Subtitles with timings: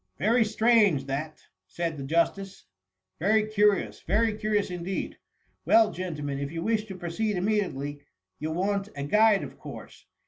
[0.27, 2.65] "Very strange, that r said the Justice;
[3.19, 5.19] *^ Very curious, very curious indeed!
[5.63, 8.01] Well, gentlemen, if you wish to proceed immediately^
[8.39, 10.07] you 11 want a guide of course.